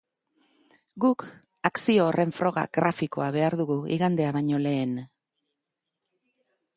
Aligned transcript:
Guk 1.03 1.25
akzio 1.69 2.05
horren 2.11 2.33
froga 2.37 2.63
grafikoa 2.79 3.29
behar 3.37 3.57
dugu 3.61 3.77
igandea 3.99 4.31
baino 4.39 4.63
lehen. 4.65 4.97